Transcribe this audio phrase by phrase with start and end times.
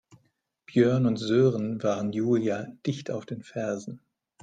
[0.65, 4.01] Björn und Sören waren Julia dicht auf den Fersen.